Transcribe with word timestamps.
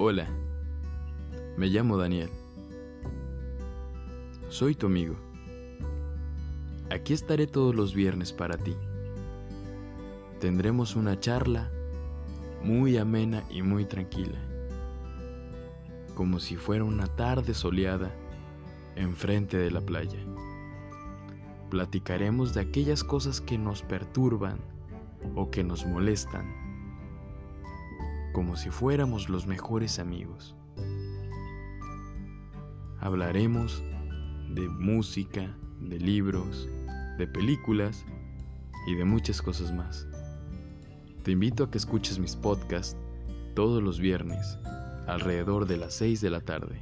Hola, 0.00 0.28
me 1.56 1.66
llamo 1.66 1.96
Daniel. 1.96 2.30
Soy 4.48 4.76
tu 4.76 4.86
amigo. 4.86 5.16
Aquí 6.88 7.14
estaré 7.14 7.48
todos 7.48 7.74
los 7.74 7.96
viernes 7.96 8.32
para 8.32 8.56
ti. 8.56 8.76
Tendremos 10.38 10.94
una 10.94 11.18
charla 11.18 11.72
muy 12.62 12.96
amena 12.96 13.42
y 13.50 13.62
muy 13.62 13.86
tranquila, 13.86 14.38
como 16.14 16.38
si 16.38 16.54
fuera 16.54 16.84
una 16.84 17.08
tarde 17.16 17.52
soleada 17.52 18.14
enfrente 18.94 19.56
de 19.56 19.72
la 19.72 19.80
playa. 19.80 20.20
Platicaremos 21.70 22.54
de 22.54 22.60
aquellas 22.60 23.02
cosas 23.02 23.40
que 23.40 23.58
nos 23.58 23.82
perturban 23.82 24.60
o 25.34 25.50
que 25.50 25.64
nos 25.64 25.84
molestan, 25.84 26.67
como 28.38 28.54
si 28.54 28.70
fuéramos 28.70 29.28
los 29.28 29.48
mejores 29.48 29.98
amigos. 29.98 30.54
Hablaremos 33.00 33.82
de 34.54 34.68
música, 34.68 35.58
de 35.80 35.98
libros, 35.98 36.68
de 37.18 37.26
películas 37.26 38.06
y 38.86 38.94
de 38.94 39.04
muchas 39.04 39.42
cosas 39.42 39.74
más. 39.74 40.06
Te 41.24 41.32
invito 41.32 41.64
a 41.64 41.70
que 41.72 41.78
escuches 41.78 42.20
mis 42.20 42.36
podcasts 42.36 42.96
todos 43.56 43.82
los 43.82 43.98
viernes 43.98 44.56
alrededor 45.08 45.66
de 45.66 45.78
las 45.78 45.94
6 45.94 46.20
de 46.20 46.30
la 46.30 46.40
tarde. 46.40 46.80